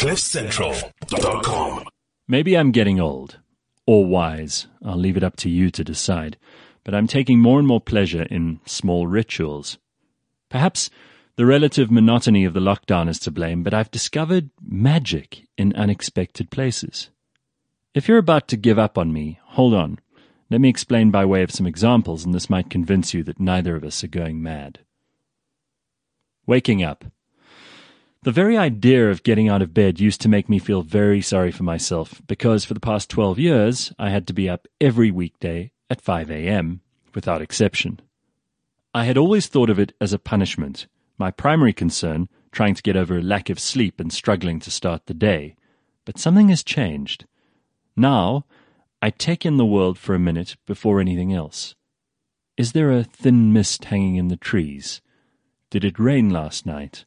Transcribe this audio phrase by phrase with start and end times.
[0.00, 1.84] CliffCentral.com.
[2.26, 3.38] Maybe I'm getting old
[3.86, 4.66] or wise.
[4.82, 6.38] I'll leave it up to you to decide.
[6.84, 9.76] But I'm taking more and more pleasure in small rituals.
[10.48, 10.88] Perhaps
[11.36, 16.50] the relative monotony of the lockdown is to blame, but I've discovered magic in unexpected
[16.50, 17.10] places.
[17.92, 19.98] If you're about to give up on me, hold on.
[20.48, 23.76] Let me explain by way of some examples, and this might convince you that neither
[23.76, 24.78] of us are going mad.
[26.46, 27.04] Waking up.
[28.22, 31.50] The very idea of getting out of bed used to make me feel very sorry
[31.50, 35.72] for myself because for the past 12 years I had to be up every weekday
[35.88, 36.82] at 5 a.m.
[37.14, 37.98] without exception.
[38.92, 40.86] I had always thought of it as a punishment,
[41.16, 45.06] my primary concern trying to get over a lack of sleep and struggling to start
[45.06, 45.56] the day.
[46.04, 47.24] But something has changed.
[47.96, 48.44] Now,
[49.00, 51.74] I take in the world for a minute before anything else.
[52.58, 55.00] Is there a thin mist hanging in the trees?
[55.70, 57.06] Did it rain last night?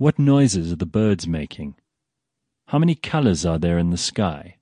[0.00, 1.74] What noises are the birds making?
[2.68, 4.56] How many colors are there in the sky?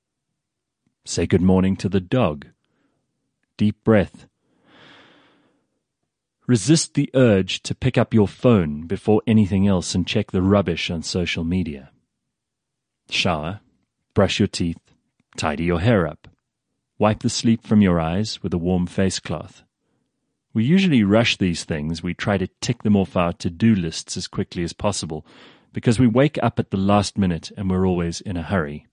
[1.05, 2.48] Say good morning to the dog.
[3.56, 4.27] Deep breath.
[6.48, 10.91] Resist the urge to pick up your phone before anything else and check the rubbish
[10.91, 11.92] on social media.
[13.08, 13.61] Shower,
[14.14, 14.80] brush your teeth,
[15.36, 16.27] tidy your hair up,
[16.98, 19.62] wipe the sleep from your eyes with a warm face cloth.
[20.54, 24.16] We usually rush these things, we try to tick them off our to do lists
[24.16, 25.27] as quickly as possible,
[25.72, 28.86] because we wake up at the last minute and we're always in a hurry.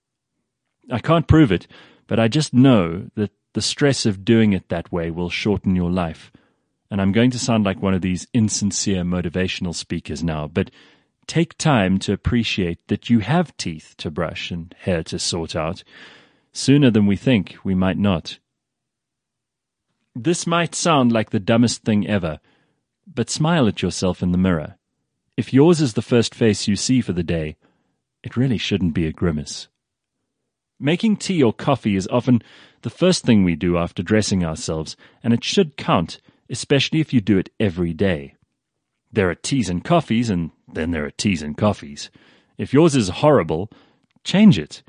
[0.91, 1.67] I can't prove it,
[2.07, 5.89] but I just know that the stress of doing it that way will shorten your
[5.89, 6.31] life.
[6.91, 10.69] And I'm going to sound like one of these insincere motivational speakers now, but
[11.25, 15.83] take time to appreciate that you have teeth to brush and hair to sort out.
[16.51, 18.37] Sooner than we think, we might not.
[20.15, 22.39] This might sound like the dumbest thing ever,
[23.05, 24.77] but smile at yourself in the mirror.
[25.35, 27.57] If yours is the first face you see for the day,
[28.23, 29.67] it really shouldn't be a grimace.
[30.79, 32.41] Making tea or coffee is often
[32.81, 37.19] the first thing we do after dressing ourselves, and it should count, especially if you
[37.19, 38.35] do it every day.
[39.11, 42.09] There are teas and coffees, and then there are teas and coffees.
[42.57, 43.69] If yours is horrible,
[44.23, 44.81] change it.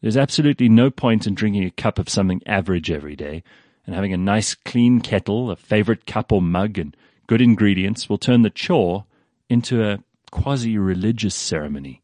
[0.00, 3.42] There's absolutely no point in drinking a cup of something average every day,
[3.86, 6.96] and having a nice clean kettle, a favorite cup or mug, and
[7.26, 9.04] good ingredients will turn the chore
[9.48, 9.98] into a
[10.30, 12.02] quasi religious ceremony.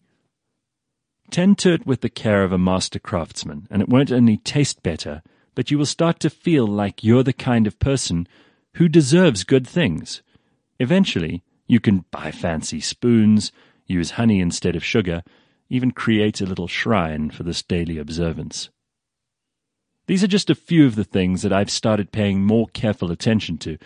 [1.30, 4.82] Tend to it with the care of a master craftsman, and it won't only taste
[4.82, 5.22] better,
[5.54, 8.26] but you will start to feel like you're the kind of person
[8.74, 10.22] who deserves good things.
[10.78, 13.52] Eventually, you can buy fancy spoons,
[13.86, 15.22] use honey instead of sugar,
[15.68, 18.70] even create a little shrine for this daily observance.
[20.10, 23.58] These are just a few of the things that I've started paying more careful attention
[23.58, 23.78] to,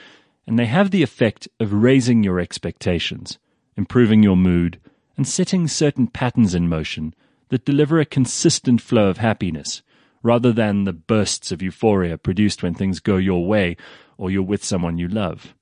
[0.46, 3.38] and they have the effect of raising your expectations,
[3.76, 4.80] improving your mood,
[5.18, 7.14] and setting certain patterns in motion
[7.50, 9.82] that deliver a consistent flow of happiness,
[10.22, 13.76] rather than the bursts of euphoria produced when things go your way
[14.16, 15.54] or you're with someone you love.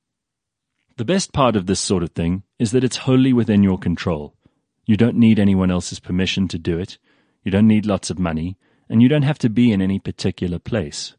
[0.96, 4.36] The best part of this sort of thing is that it's wholly within your control.
[4.86, 6.98] You don't need anyone else's permission to do it.
[7.42, 8.58] You don't need lots of money
[8.92, 11.16] and you don't have to be in any particular place.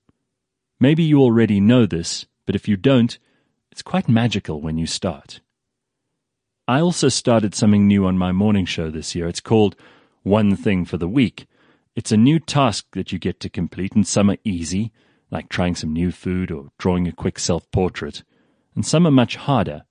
[0.80, 3.18] Maybe you already know this, but if you don't,
[3.72, 5.42] it's quite magical when you start.
[6.68, 9.28] I also started something new on my morning show this year.
[9.28, 9.76] It's called
[10.22, 11.48] One Thing for the Week.
[11.96, 14.92] It's a new task that you get to complete, and some are easy,
[15.32, 18.24] like trying some new food or drawing a quick self portrait,
[18.76, 19.82] and some are much harder,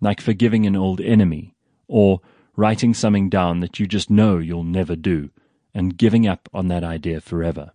[0.00, 1.54] like forgiving an old enemy
[1.86, 2.22] or
[2.56, 5.28] writing something down that you just know you'll never do
[5.76, 7.70] and giving up on that idea forever.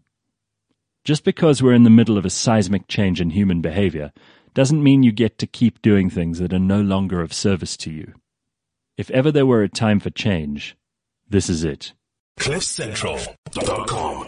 [1.05, 4.11] Just because we're in the middle of a seismic change in human behavior
[4.55, 7.91] doesn't mean you get to keep doing things that are no longer of service to
[7.91, 8.15] you.
[8.97, 10.75] If ever there were a time for change,
[11.29, 11.93] this is it.
[12.39, 14.27] CliffCentral.com.